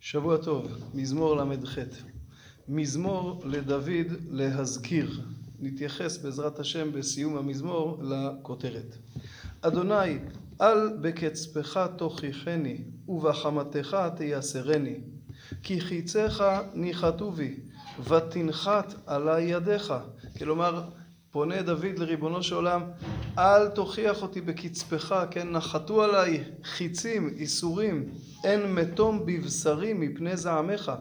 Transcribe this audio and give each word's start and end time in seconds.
שבוע 0.00 0.36
טוב, 0.36 0.66
מזמור 0.94 1.36
ל"ח. 1.36 1.78
מזמור 2.68 3.42
לדוד 3.44 4.06
להזכיר. 4.30 5.20
נתייחס 5.60 6.18
בעזרת 6.18 6.58
השם 6.58 6.92
בסיום 6.92 7.36
המזמור 7.36 8.02
לכותרת. 8.02 8.96
אדוני, 9.60 10.18
אל 10.60 10.96
בקצפך 11.00 11.86
תוכיחני, 11.96 12.78
ובחמתך 13.08 13.96
תייסרני. 14.16 15.00
כי 15.62 15.80
חיציך 15.80 16.44
ניחתו 16.74 17.30
בי, 17.32 17.56
ותנחת 18.08 18.94
עלי 19.06 19.42
ידיך. 19.42 19.94
כלומר, 20.38 20.82
פונה 21.30 21.62
דוד 21.62 21.98
לריבונו 21.98 22.42
של 22.42 22.54
עולם, 22.54 22.82
אל 23.38 23.68
תוכיח 23.68 24.22
אותי 24.22 24.40
בקצפך, 24.40 25.24
כן, 25.30 25.50
נחתו 25.50 26.02
עליי 26.02 26.44
חיצים, 26.64 27.34
איסורים, 27.38 28.08
אין 28.44 28.74
מתום 28.74 29.26
בבשרי 29.26 29.92
מפני 29.92 30.36
זעמך, 30.36 30.92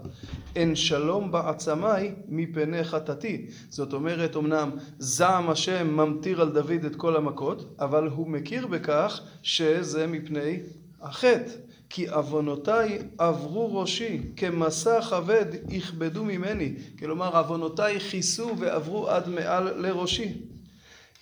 אין 0.55 0.76
שלום 0.76 1.31
בעצמיי 1.31 2.16
מפני 2.27 2.84
חטאתי. 2.84 3.45
זאת 3.70 3.93
אומרת, 3.93 4.35
אמנם 4.35 4.71
זעם 4.99 5.49
השם 5.49 5.98
ממטיר 5.98 6.41
על 6.41 6.49
דוד 6.49 6.85
את 6.85 6.95
כל 6.95 7.16
המכות, 7.16 7.76
אבל 7.79 8.07
הוא 8.07 8.27
מכיר 8.27 8.67
בכך 8.67 9.21
שזה 9.41 10.07
מפני 10.07 10.59
החטא. 11.02 11.52
כי 11.90 12.07
עוונותיי 12.07 12.99
עברו 13.17 13.79
ראשי, 13.79 14.21
כמסע 14.35 15.02
כבד 15.02 15.45
יכבדו 15.70 16.23
ממני. 16.26 16.73
כלומר, 16.99 17.38
עוונותיי 17.38 17.99
כיסו 17.99 18.57
ועברו 18.57 19.09
עד 19.09 19.29
מעל 19.29 19.81
לראשי. 19.81 20.34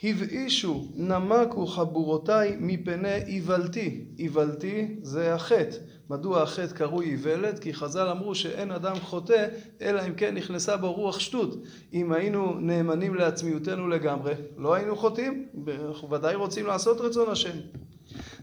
הבאישו 0.04 0.86
נמקו 0.96 1.68
חבורותיי 1.68 2.58
מפני 2.60 3.16
איוולתי. 3.16 4.06
איוולתי 4.20 4.96
זה 5.02 5.34
החטא. 5.34 5.78
מדוע 6.10 6.42
החטא 6.42 6.74
קרוי 6.74 7.06
איוולת? 7.06 7.60
כי 7.60 7.74
חז"ל 7.74 8.08
אמרו 8.08 8.36
שאין 8.36 8.72
אדם 8.72 8.96
חוטא, 9.00 9.48
אלא 9.82 10.02
אם 10.08 10.14
כן 10.14 10.36
נכנסה 10.36 10.78
בו 10.78 10.94
רוח 10.94 11.20
שטות. 11.20 11.64
אם 11.94 12.12
היינו 12.12 12.54
נאמנים 12.60 13.16
לעצמיותנו 13.16 13.88
לגמרי, 13.88 14.34
לא 14.58 14.74
היינו 14.74 14.96
חוטאים. 14.96 15.46
אנחנו 15.88 16.10
ודאי 16.10 16.36
רוצים 16.36 16.66
לעשות 16.66 17.02
רצון 17.02 17.30
השם. 17.30 17.58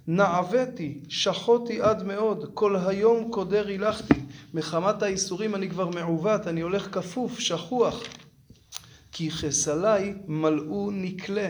נעוויתי, 0.07 1.01
שחותי 1.09 1.81
עד 1.81 2.07
מאוד, 2.07 2.51
כל 2.55 2.77
היום 2.77 3.31
קודר 3.31 3.67
הילכתי. 3.67 4.15
מחמת 4.55 5.03
האיסורים 5.03 5.55
אני 5.55 5.71
כבר 5.71 5.89
מעוות, 5.89 6.47
אני 6.47 6.61
הולך 6.61 6.89
כפוף, 6.93 7.39
שכוח. 7.39 8.03
כי 9.21 9.31
חסלי 9.31 10.13
מלאו 10.29 10.91
נקלה, 10.91 11.49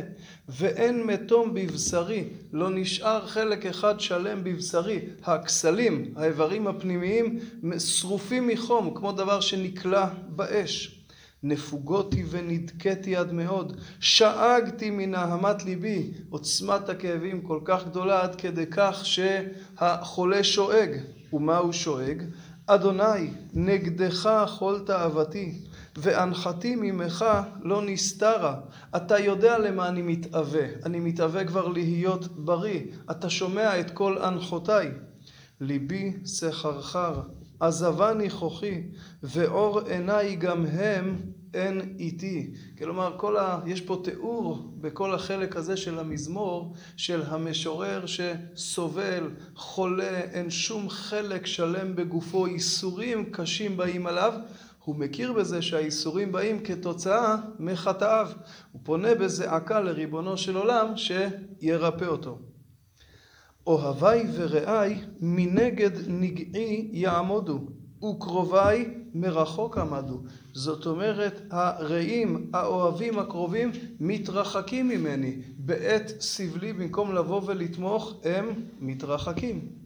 ואין 0.48 1.06
מתום 1.06 1.54
בבשרי, 1.54 2.24
לא 2.52 2.70
נשאר 2.70 3.26
חלק 3.26 3.66
אחד 3.66 4.00
שלם 4.00 4.44
בבשרי. 4.44 4.98
הכסלים, 5.24 6.14
האיברים 6.16 6.66
הפנימיים, 6.66 7.38
שרופים 7.78 8.46
מחום, 8.46 8.94
כמו 8.94 9.12
דבר 9.12 9.40
שנקלע 9.40 10.08
באש. 10.28 11.04
נפוגותי 11.42 12.24
ונדכאתי 12.30 13.16
עד 13.16 13.32
מאוד, 13.32 13.76
שאגתי 14.00 14.90
מנהמת 14.90 15.64
ליבי, 15.64 16.10
עוצמת 16.30 16.88
הכאבים 16.88 17.42
כל 17.42 17.60
כך 17.64 17.86
גדולה 17.86 18.22
עד 18.22 18.34
כדי 18.34 18.66
כך 18.70 19.06
שהחולה 19.06 20.44
שואג. 20.44 20.90
ומה 21.32 21.58
הוא 21.58 21.72
שואג? 21.72 22.22
אדוני, 22.66 23.30
נגדך 23.54 24.46
כל 24.58 24.78
תאוותי, 24.86 25.58
ואנחתי 25.96 26.76
ממך 26.76 27.24
לא 27.62 27.82
נסתרה. 27.86 28.60
אתה 28.96 29.18
יודע 29.18 29.58
למה 29.58 29.88
אני 29.88 30.02
מתאווה, 30.02 30.66
אני 30.84 31.00
מתאווה 31.00 31.44
כבר 31.44 31.68
להיות 31.68 32.26
בריא, 32.36 32.80
אתה 33.10 33.30
שומע 33.30 33.80
את 33.80 33.90
כל 33.90 34.18
אנחותיי. 34.18 34.90
ליבי 35.60 36.12
סחרחר, 36.24 37.20
עזבני 37.60 38.30
כוחי, 38.30 38.82
ואור 39.22 39.80
עיניי 39.80 40.36
גם 40.36 40.66
הם 40.66 41.16
אין 41.54 41.96
איתי. 41.98 42.50
כלומר, 42.78 43.14
כל 43.16 43.36
ה... 43.36 43.60
יש 43.66 43.80
פה 43.80 44.00
תיאור 44.04 44.72
בכל 44.80 45.14
החלק 45.14 45.56
הזה 45.56 45.76
של 45.76 45.98
המזמור, 45.98 46.74
של 46.96 47.22
המשורר 47.26 48.04
שסובל, 48.06 49.30
חולה, 49.54 50.20
אין 50.20 50.50
שום 50.50 50.88
חלק 50.88 51.46
שלם 51.46 51.96
בגופו, 51.96 52.46
איסורים 52.46 53.24
קשים 53.32 53.76
באים 53.76 54.06
עליו. 54.06 54.34
הוא 54.84 54.96
מכיר 54.96 55.32
בזה 55.32 55.62
שהאיסורים 55.62 56.32
באים 56.32 56.60
כתוצאה 56.64 57.36
מחטאיו. 57.58 58.28
הוא 58.72 58.80
פונה 58.84 59.14
בזעקה 59.14 59.80
לריבונו 59.80 60.36
של 60.36 60.56
עולם 60.56 60.96
שירפא 60.96 62.04
אותו. 62.04 62.38
אוהביי 63.66 64.26
ורעיי 64.34 65.00
מנגד 65.20 65.90
נגעי 66.08 66.88
יעמודו, 66.92 67.60
וקרוביי 68.04 68.94
מרחוק 69.14 69.78
עמדו. 69.78 70.20
זאת 70.52 70.86
אומרת, 70.86 71.40
הרעים, 71.50 72.50
האוהבים 72.54 73.18
הקרובים, 73.18 73.70
מתרחקים 74.00 74.88
ממני. 74.88 75.36
בעת 75.58 76.12
סבלי, 76.20 76.72
במקום 76.72 77.14
לבוא 77.14 77.42
ולתמוך, 77.46 78.20
הם 78.24 78.54
מתרחקים. 78.80 79.79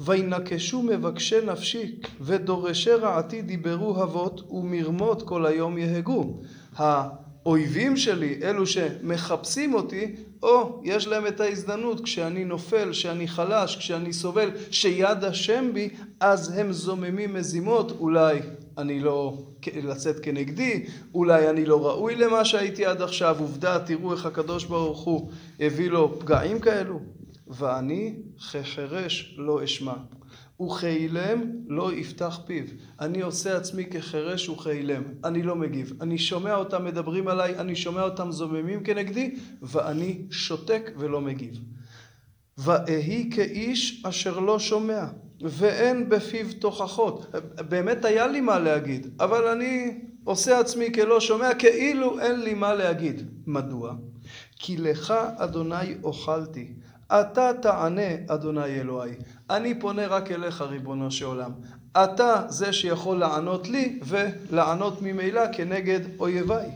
וינקשו 0.00 0.82
מבקשי 0.82 1.36
נפשי, 1.46 1.94
ודורשי 2.20 2.90
רעתי 2.90 3.42
דיברו 3.42 4.02
אבות, 4.02 4.50
ומרמות 4.50 5.22
כל 5.22 5.46
היום 5.46 5.78
יהגו. 5.78 6.40
האויבים 6.76 7.96
שלי, 7.96 8.40
אלו 8.42 8.66
שמחפשים 8.66 9.74
אותי, 9.74 10.14
או 10.42 10.80
יש 10.84 11.06
להם 11.06 11.26
את 11.26 11.40
ההזדמנות 11.40 12.04
כשאני 12.04 12.44
נופל, 12.44 12.90
כשאני 12.92 13.28
חלש, 13.28 13.76
כשאני 13.76 14.12
סובל, 14.12 14.50
שיד 14.70 15.24
השם 15.24 15.70
בי, 15.72 15.88
אז 16.20 16.58
הם 16.58 16.72
זוממים 16.72 17.34
מזימות, 17.34 17.92
אולי 18.00 18.38
אני 18.78 19.00
לא 19.00 19.38
לצאת 19.82 20.20
כנגדי, 20.20 20.86
אולי 21.14 21.50
אני 21.50 21.66
לא 21.66 21.86
ראוי 21.86 22.14
למה 22.14 22.44
שהייתי 22.44 22.86
עד 22.86 23.02
עכשיו, 23.02 23.36
עובדה, 23.38 23.78
תראו 23.78 24.12
איך 24.12 24.26
הקדוש 24.26 24.64
ברוך 24.64 25.00
הוא 25.00 25.30
הביא 25.60 25.90
לו 25.90 26.18
פגעים 26.18 26.60
כאלו. 26.60 27.00
ואני 27.50 28.14
כחרש 28.52 29.34
לא 29.38 29.64
אשמע, 29.64 29.94
וכאילם 30.60 31.52
לא 31.66 31.92
יפתח 31.92 32.40
פיו. 32.46 32.64
אני 33.00 33.20
עושה 33.20 33.56
עצמי 33.56 33.84
כחרש 33.84 34.48
וכאילם, 34.48 35.02
אני 35.24 35.42
לא 35.42 35.56
מגיב. 35.56 35.92
אני 36.00 36.18
שומע 36.18 36.54
אותם 36.54 36.84
מדברים 36.84 37.28
עליי, 37.28 37.58
אני 37.58 37.76
שומע 37.76 38.02
אותם 38.02 38.32
זוממים 38.32 38.84
כנגדי, 38.84 39.34
ואני 39.62 40.22
שותק 40.30 40.90
ולא 40.96 41.20
מגיב. 41.20 41.60
ואהי 42.58 43.30
כאיש 43.34 44.04
אשר 44.04 44.38
לא 44.38 44.58
שומע, 44.58 45.04
ואין 45.40 46.08
בפיו 46.08 46.46
תוכחות. 46.58 47.26
באמת 47.68 48.04
היה 48.04 48.26
לי 48.26 48.40
מה 48.40 48.58
להגיד, 48.58 49.06
אבל 49.20 49.46
אני 49.46 50.00
עושה 50.24 50.60
עצמי 50.60 50.92
כלא 50.94 51.20
שומע, 51.20 51.54
כאילו 51.54 52.20
אין 52.20 52.40
לי 52.40 52.54
מה 52.54 52.74
להגיד. 52.74 53.30
מדוע? 53.46 53.94
כי 54.58 54.76
לך, 54.76 55.14
אדוני, 55.36 55.94
אוכלתי. 56.02 56.72
אתה 57.12 57.50
תענה, 57.62 58.10
אדוני 58.28 58.80
אלוהי. 58.80 59.12
אני 59.50 59.80
פונה 59.80 60.06
רק 60.06 60.30
אליך, 60.30 60.62
ריבונו 60.62 61.10
של 61.10 61.26
עולם. 61.26 61.50
אתה 61.96 62.42
זה 62.48 62.72
שיכול 62.72 63.18
לענות 63.18 63.68
לי, 63.68 64.00
ולענות 64.04 65.02
ממילא 65.02 65.52
כנגד 65.52 66.00
אויביי. 66.20 66.70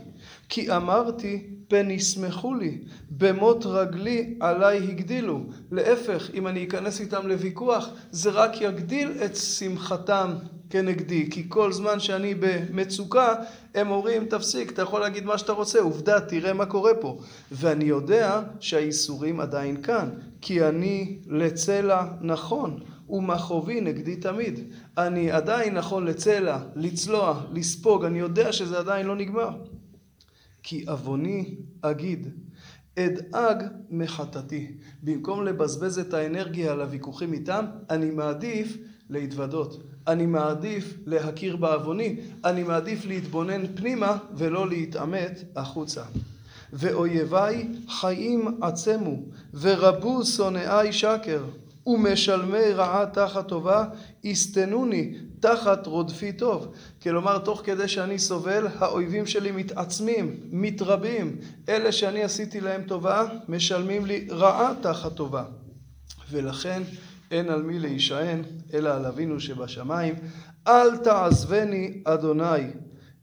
כי 0.49 0.75
אמרתי, 0.75 1.47
פן 1.73 1.91
ישמחו 1.91 2.53
לי, 2.53 2.77
במות 3.11 3.65
רגלי 3.65 4.33
עליי 4.39 4.77
הגדילו. 4.77 5.41
להפך, 5.71 6.29
אם 6.33 6.47
אני 6.47 6.63
אכנס 6.63 7.01
איתם 7.01 7.27
לוויכוח, 7.27 7.89
זה 8.11 8.29
רק 8.29 8.61
יגדיל 8.61 9.11
את 9.25 9.35
שמחתם 9.35 10.33
כנגדי. 10.69 11.29
כי 11.31 11.45
כל 11.49 11.71
זמן 11.71 11.99
שאני 11.99 12.35
במצוקה, 12.39 13.33
הם 13.75 13.91
אומרים, 13.91 14.25
תפסיק, 14.25 14.71
אתה 14.71 14.81
יכול 14.81 15.01
להגיד 15.01 15.25
מה 15.25 15.37
שאתה 15.37 15.51
רוצה, 15.51 15.79
עובדה, 15.79 16.19
תראה 16.19 16.53
מה 16.53 16.65
קורה 16.65 16.93
פה. 16.93 17.17
ואני 17.51 17.85
יודע 17.85 18.41
שהאיסורים 18.59 19.39
עדיין 19.39 19.81
כאן, 19.81 20.09
כי 20.41 20.65
אני 20.65 21.17
לצלע 21.27 22.05
נכון. 22.21 22.79
ומכאובי 23.09 23.81
נגדי 23.81 24.15
תמיד. 24.15 24.59
אני 24.97 25.31
עדיין 25.31 25.73
נכון 25.73 26.05
לצלע, 26.05 26.57
לצלוע, 26.75 27.41
לספוג, 27.53 28.05
אני 28.05 28.19
יודע 28.19 28.51
שזה 28.51 28.79
עדיין 28.79 29.05
לא 29.05 29.15
נגמר. 29.15 29.49
כי 30.63 30.85
עווני 30.87 31.55
אגיד, 31.81 32.27
אדאג 32.99 33.63
מחטאתי. 33.89 34.71
במקום 35.03 35.45
לבזבז 35.45 35.99
את 35.99 36.13
האנרגיה 36.13 36.71
על 36.71 36.81
הוויכוחים 36.81 37.33
איתם, 37.33 37.65
אני 37.89 38.11
מעדיף 38.11 38.77
להתוודות. 39.09 39.83
אני 40.07 40.25
מעדיף 40.25 40.97
להכיר 41.05 41.55
בעווני, 41.55 42.19
אני 42.45 42.63
מעדיף 42.63 43.05
להתבונן 43.05 43.75
פנימה 43.75 44.17
ולא 44.37 44.69
להתעמת 44.69 45.43
החוצה. 45.55 46.03
ואויביי 46.73 47.67
חיים 47.89 48.57
עצמו, 48.61 49.15
ורבו 49.53 50.25
שונאיי 50.25 50.93
שקר, 50.93 51.43
ומשלמי 51.87 52.71
רעה 52.73 53.05
תחת 53.05 53.47
טובה, 53.47 53.85
יסתנוני 54.23 55.13
תחת 55.39 55.87
רודפי 55.87 56.31
טוב. 56.33 56.73
כלומר, 57.01 57.37
תוך 57.37 57.61
כדי 57.65 57.87
שאני 57.87 58.19
סובל, 58.19 58.67
האויבים 58.79 59.25
שלי 59.25 59.51
מתעצמים, 59.51 60.35
מתרבים. 60.51 61.37
אלה 61.69 61.91
שאני 61.91 62.23
עשיתי 62.23 62.61
להם 62.61 62.83
טובה, 62.83 63.23
משלמים 63.49 64.05
לי 64.05 64.27
רעה 64.31 64.73
תחת 64.81 65.13
טובה. 65.13 65.43
ולכן 66.31 66.81
אין 67.31 67.49
על 67.49 67.61
מי 67.61 67.79
להישען, 67.79 68.41
אלא 68.73 68.89
על 68.89 69.05
אבינו 69.05 69.39
שבשמיים. 69.39 70.15
אל 70.67 70.97
תעזבני, 70.97 72.01
אדוני, 72.03 72.67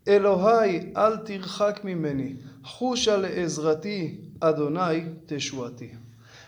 אלוהי, 0.09 0.81
אל 0.97 1.17
תרחק 1.17 1.81
ממני, 1.85 2.35
חושה 2.65 3.17
לעזרתי, 3.17 4.21
אדוני, 4.41 5.01
תשועתי. 5.27 6.00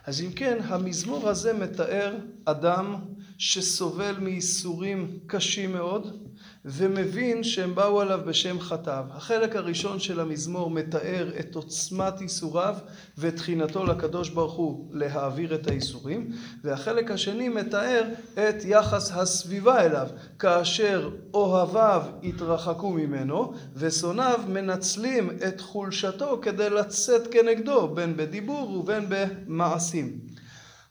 אז 0.07 0.21
אם 0.21 0.33
כן, 0.33 0.59
המזמור 0.65 1.29
הזה 1.29 1.53
מתאר 1.53 2.15
אדם 2.45 2.97
שסובל 3.45 4.15
מייסורים 4.19 5.19
קשים 5.27 5.73
מאוד, 5.73 6.29
ומבין 6.65 7.45
שהם 7.45 7.75
באו 7.75 8.01
עליו 8.01 8.21
בשם 8.27 8.61
חטאיו. 8.61 9.05
החלק 9.11 9.57
הראשון 9.57 9.99
של 9.99 10.21
המזמור 10.21 10.71
מתאר 10.71 11.31
את 11.41 11.55
עוצמת 11.55 12.21
ייסוריו 12.21 12.77
ואת 13.19 13.37
תחינתו 13.37 13.85
לקדוש 13.85 14.29
ברוך 14.29 14.53
הוא 14.53 14.89
להעביר 14.93 15.55
את 15.55 15.67
הייסורים, 15.67 16.31
והחלק 16.65 17.11
השני 17.11 17.49
מתאר 17.49 18.03
את 18.35 18.65
יחס 18.65 19.11
הסביבה 19.13 19.85
אליו, 19.85 20.09
כאשר 20.39 21.11
אוהביו 21.35 22.03
התרחקו 22.23 22.91
ממנו, 22.91 23.53
ושונאיו 23.75 24.41
מנצלים 24.49 25.31
את 25.49 25.61
חולשתו 25.61 26.39
כדי 26.43 26.71
לצאת 26.71 27.33
כנגדו, 27.33 27.89
בין 27.89 28.17
בדיבור 28.17 28.71
ובין 28.71 29.07
במעשים. 29.09 30.19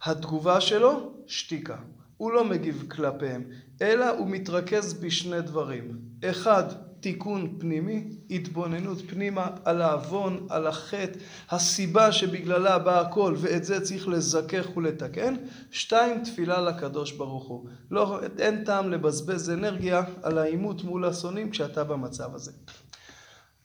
התגובה 0.04 0.62
שלו, 0.62 1.14
שתיקה. 1.28 1.76
הוא 2.22 2.32
לא 2.32 2.44
מגיב 2.46 2.86
כלפיהם, 2.88 3.44
אלא 3.82 4.10
הוא 4.10 4.28
מתרכז 4.28 4.94
בשני 4.94 5.42
דברים. 5.42 5.98
אחד, 6.24 6.64
תיקון 7.00 7.56
פנימי, 7.60 8.10
התבוננות 8.30 8.98
פנימה 9.10 9.48
על 9.66 9.82
העוון, 9.82 10.48
על 10.50 10.68
החטא, 10.68 11.20
הסיבה 11.50 12.12
שבגללה 12.12 12.80
בא 12.80 13.02
הכל, 13.02 13.36
ואת 13.38 13.64
זה 13.64 13.82
צריך 13.82 14.08
לזכך 14.08 14.78
ולתקן. 14.78 15.36
שתיים, 15.72 16.24
תפילה 16.24 16.62
לקדוש 16.62 17.12
ברוך 17.12 17.48
הוא. 17.48 17.68
לא, 17.92 18.20
אין 18.40 18.64
טעם 18.64 18.92
לבזבז 18.92 19.50
אנרגיה 19.50 20.04
על 20.24 20.38
העימות 20.38 20.84
מול 20.84 21.06
השונאים 21.06 21.50
כשאתה 21.50 21.84
במצב 21.84 22.36
הזה. 22.36 22.52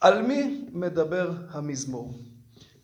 על 0.00 0.22
מי 0.22 0.64
מדבר 0.72 1.30
המזמור? 1.50 2.18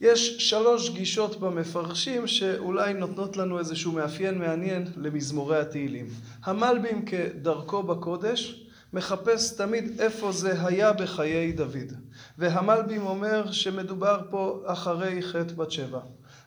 יש 0.03 0.49
שלוש 0.51 0.91
גישות 0.91 1.41
במפרשים 1.41 2.27
שאולי 2.27 2.95
נותנות 2.95 3.37
לנו 3.37 3.59
איזשהו 3.59 3.93
מאפיין 3.93 4.39
מעניין 4.39 4.87
למזמורי 4.97 5.59
התהילים. 5.59 6.07
המלבים 6.45 7.05
כדרכו 7.05 7.83
בקודש 7.83 8.67
מחפש 8.93 9.57
תמיד 9.57 10.01
איפה 10.01 10.33
זה 10.33 10.67
היה 10.67 10.93
בחיי 10.93 11.53
דוד. 11.53 11.93
והמלבים 12.39 13.07
אומר 13.07 13.53
שמדובר 13.53 14.21
פה 14.31 14.63
אחרי 14.67 15.23
חטא 15.23 15.55
בת 15.55 15.71
שבע. 15.71 16.01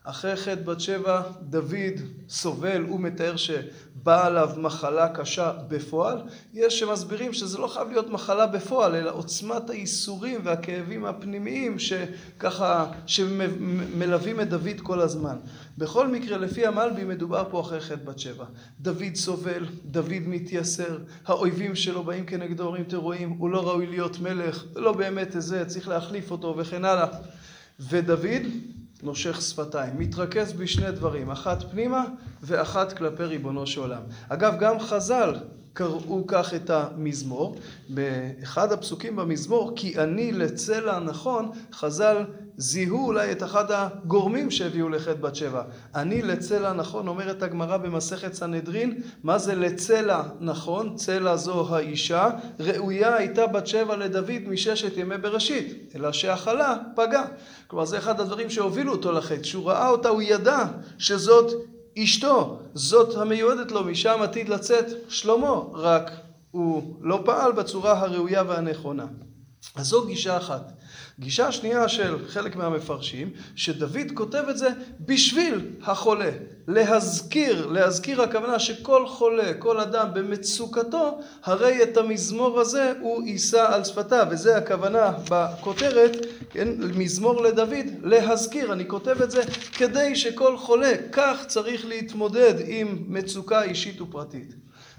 אחרי 0.06 0.36
חטא 0.36 0.62
בת 0.62 0.80
שבע 0.80 1.22
דוד 1.42 2.02
סובל, 2.30 2.82
הוא 2.82 3.00
מתאר 3.00 3.36
שבאה 3.36 4.26
עליו 4.26 4.50
מחלה 4.58 5.10
קשה 5.10 5.54
בפועל. 5.68 6.22
יש 6.54 6.80
שמסבירים 6.80 7.34
שזה 7.34 7.58
לא 7.58 7.68
חייב 7.68 7.90
להיות 7.90 8.10
מחלה 8.10 8.48
בפועל, 8.48 8.96
אלא 8.96 9.12
עוצמת 9.12 9.70
הייסורים 9.70 10.42
והכאבים 10.44 11.06
הפנימיים 11.06 11.80
שככה, 11.80 12.92
שמלווים 13.06 14.42
את 14.42 14.50
דוד 14.50 14.82
כל 14.84 15.02
הזמן. 15.02 15.36
בכל 15.78 16.08
מקרה, 16.08 16.38
לפי 16.38 16.66
המלבי 16.66 17.04
מדובר 17.04 17.44
פה 17.50 17.62
אחרי 17.62 17.80
חטא 17.82 18.06
בת 18.06 18.20
שבע. 18.20 18.46
דוד 18.80 19.16
סובל, 19.16 19.66
דוד 19.86 20.22
מתייסר, 20.28 20.98
האויבים 21.26 21.76
שלו 21.76 22.04
באים 22.04 22.26
כנגדו, 22.26 22.64
אומרים, 22.66 22.86
רואים, 22.94 23.30
הוא 23.30 23.50
לא 23.50 23.68
ראוי 23.68 23.88
להיות 23.88 24.20
מלך, 24.20 24.64
לא 24.76 24.92
באמת 24.92 25.36
איזה, 25.36 25.66
צריך 25.66 25.88
להחליף 25.88 26.32
אותו 26.32 26.56
וכן 26.58 26.86
הלאה. 26.86 27.08
ודוד 27.80 28.42
נושך 29.06 29.42
שפתיים, 29.42 30.00
מתרכז 30.00 30.54
בשני 30.54 30.92
דברים, 30.92 31.32
אחת 31.32 31.64
פנימה 31.72 32.04
ואחת 32.44 32.94
כלפי 32.94 33.24
ריבונו 33.24 33.68
של 33.68 33.82
עולם. 33.82 34.02
אגב, 34.30 34.60
גם 34.60 34.80
חז"ל 34.80 35.36
קראו 35.76 36.24
כך 36.28 36.54
את 36.54 36.70
המזמור. 36.70 37.56
באחד 37.90 38.72
הפסוקים 38.72 39.16
במזמור, 39.16 39.74
כי 39.76 39.98
אני 39.98 40.32
לצלע 40.32 41.00
נכון, 41.00 41.52
חז"ל 41.74 42.26
זיהו 42.58 43.06
אולי 43.06 43.32
את 43.32 43.44
אחד 43.44 43.66
הגורמים 43.70 44.52
שהביאו 44.52 44.90
לחטא 44.90 45.14
בת 45.14 45.36
שבע. 45.36 45.64
אני 45.96 46.22
לצלע 46.22 46.74
נכון, 46.74 47.08
אומרת 47.08 47.44
הגמרא 47.44 47.78
במסכת 47.78 48.34
סנהדרין, 48.34 49.02
מה 49.24 49.38
זה 49.38 49.56
לצלע 49.56 50.24
נכון? 50.40 50.96
צלע 50.96 51.36
זו 51.36 51.76
האישה, 51.76 52.30
ראויה 52.60 53.16
הייתה 53.16 53.48
בת 53.48 53.68
שבע 53.68 53.96
לדוד 53.96 54.48
מששת 54.48 54.98
ימי 54.98 55.18
בראשית, 55.18 55.92
אלא 55.96 56.12
שהחלה 56.12 56.76
פגע. 56.96 57.24
כלומר 57.68 57.86
זה 57.86 57.98
אחד 57.98 58.20
הדברים 58.20 58.50
שהובילו 58.50 58.92
אותו 58.92 59.12
לחטא, 59.12 59.42
כשהוא 59.42 59.66
ראה 59.70 59.90
אותה 59.90 60.10
הוא 60.10 60.22
ידע 60.22 60.66
שזאת 60.98 61.75
אשתו, 62.04 62.60
זאת 62.74 63.18
המיועדת 63.18 63.72
לו, 63.72 63.84
משם 63.84 64.20
עתיד 64.22 64.50
לצאת 64.50 64.86
שלמה, 65.10 65.60
רק 65.74 66.12
הוא 66.52 66.96
לא 67.02 67.22
פעל 67.26 67.52
בצורה 67.52 68.00
הראויה 68.00 68.44
והנכונה. 68.48 69.06
אז 69.76 69.86
זו 69.86 70.06
גישה 70.06 70.38
אחת. 70.38 70.72
גישה 71.20 71.52
שנייה 71.52 71.90
של 71.90 72.28
חלק 72.28 72.56
מהמפרשים, 72.56 73.30
שדוד 73.56 74.12
כותב 74.14 74.44
את 74.50 74.58
זה 74.58 74.70
בשביל 75.00 75.72
החולה. 75.84 76.32
להזכיר, 76.68 77.68
להזכיר 77.68 78.22
הכוונה 78.22 78.60
שכל 78.60 79.08
חולה, 79.08 79.54
כל 79.54 79.80
אדם 79.80 80.08
במצוקתו, 80.14 81.20
הרי 81.44 81.84
את 81.84 81.98
המזמור 81.98 82.60
הזה 82.60 82.94
הוא 83.02 83.24
יישא 83.24 83.66
על 83.74 83.84
שפתיו, 83.84 84.28
וזה 84.32 84.58
הכוונה 84.58 85.12
בכותרת, 85.30 86.26
כן, 86.50 86.70
מזמור 86.96 87.42
לדוד, 87.42 87.86
להזכיר. 88.04 88.74
אני 88.74 88.88
כותב 88.88 89.22
את 89.22 89.32
זה 89.32 89.44
כדי 89.78 90.16
שכל 90.16 90.58
חולה, 90.58 90.92
כך 91.12 91.44
צריך 91.48 91.86
להתמודד 91.86 92.54
עם 92.68 93.04
מצוקה 93.08 93.64
אישית 93.64 94.02
ופרטית. 94.02 94.56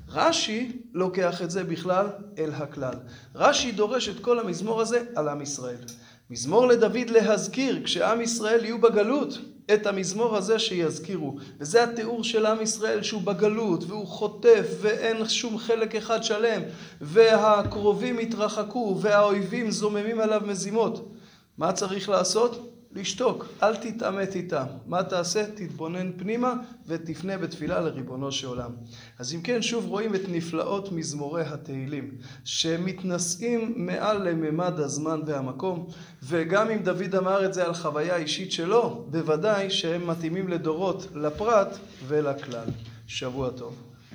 רש"י 0.08 0.80
לוקח 0.94 1.42
את 1.42 1.50
זה 1.50 1.64
בכלל 1.64 2.06
אל 2.38 2.50
הכלל. 2.54 2.94
רש"י 3.34 3.72
דורש 3.72 4.08
את 4.08 4.20
כל 4.20 4.38
המזמור 4.38 4.80
הזה 4.80 5.04
על 5.14 5.28
עם 5.28 5.40
ישראל. 5.42 5.76
מזמור 6.30 6.66
לדוד 6.66 7.10
להזכיר, 7.10 7.80
כשעם 7.84 8.20
ישראל 8.20 8.64
יהיו 8.64 8.80
בגלות, 8.80 9.38
את 9.74 9.86
המזמור 9.86 10.36
הזה 10.36 10.58
שיזכירו. 10.58 11.36
וזה 11.60 11.84
התיאור 11.84 12.24
של 12.24 12.46
עם 12.46 12.62
ישראל 12.62 13.02
שהוא 13.02 13.22
בגלות, 13.22 13.84
והוא 13.84 14.06
חוטף, 14.06 14.66
ואין 14.80 15.28
שום 15.28 15.58
חלק 15.58 15.94
אחד 15.94 16.24
שלם, 16.24 16.62
והקרובים 17.00 18.18
התרחקו, 18.18 18.98
והאויבים 19.00 19.70
זוממים 19.70 20.20
עליו 20.20 20.42
מזימות. 20.46 21.12
מה 21.58 21.72
צריך 21.72 22.08
לעשות? 22.08 22.75
לשתוק, 22.96 23.46
אל 23.62 23.76
תתעמת 23.76 24.34
איתם. 24.34 24.64
מה 24.86 25.02
תעשה? 25.02 25.44
תתבונן 25.54 26.12
פנימה 26.16 26.54
ותפנה 26.86 27.38
בתפילה 27.38 27.80
לריבונו 27.80 28.32
של 28.32 28.46
עולם. 28.46 28.70
אז 29.18 29.34
אם 29.34 29.40
כן, 29.40 29.62
שוב 29.62 29.86
רואים 29.86 30.14
את 30.14 30.20
נפלאות 30.28 30.92
מזמורי 30.92 31.42
התהילים, 31.42 32.10
שמתנשאים 32.44 33.72
מעל 33.76 34.28
לממד 34.28 34.80
הזמן 34.80 35.20
והמקום, 35.26 35.86
וגם 36.22 36.70
אם 36.70 36.82
דוד 36.82 37.14
אמר 37.14 37.46
את 37.46 37.54
זה 37.54 37.64
על 37.64 37.74
חוויה 37.74 38.16
אישית 38.16 38.52
שלו, 38.52 39.06
בוודאי 39.10 39.70
שהם 39.70 40.06
מתאימים 40.06 40.48
לדורות, 40.48 41.06
לפרט 41.14 41.78
ולכלל. 42.06 42.68
שבוע 43.06 43.50
טוב. 43.50 43.85